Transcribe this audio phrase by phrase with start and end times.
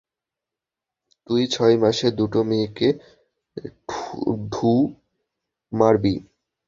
[1.29, 2.87] তুই ছয় মাসে দুটো মেয়েকে
[4.51, 4.79] ঢুঁ
[5.71, 6.15] মারবি।